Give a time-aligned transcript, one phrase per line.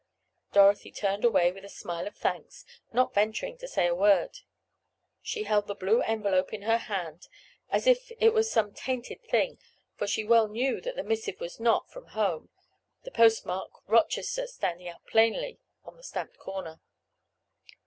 [0.51, 4.39] Dorothy turned away with a smile of thanks, not venturing to say a word.
[5.21, 7.27] She held the blue envelope in her hand,
[7.69, 9.59] as if it was some tainted thing,
[9.95, 12.49] for she well knew that the missive was not from home,
[13.03, 16.81] the postmark "Rochester" standing out plainly on the stamped corner.